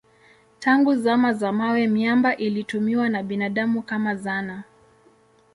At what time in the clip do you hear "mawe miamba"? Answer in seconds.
1.51-2.35